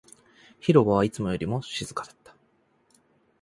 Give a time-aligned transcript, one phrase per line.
[0.59, 2.35] 広場はいつもよりも静かだった